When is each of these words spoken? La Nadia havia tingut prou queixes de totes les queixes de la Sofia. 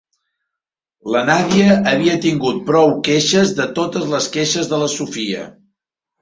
La 1.15 1.19
Nadia 1.27 1.75
havia 1.91 2.15
tingut 2.23 2.57
prou 2.71 2.89
queixes 3.09 3.53
de 3.61 3.69
totes 3.81 4.09
les 4.15 4.31
queixes 4.39 4.73
de 4.73 4.81
la 4.87 4.91
Sofia. 4.97 5.47